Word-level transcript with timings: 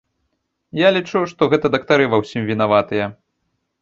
Я 0.79 0.89
лічу, 0.95 1.21
што 1.33 1.49
гэта 1.51 1.73
дактары 1.75 2.09
ва 2.15 2.21
ўсім 2.25 2.51
вінаватыя. 2.51 3.05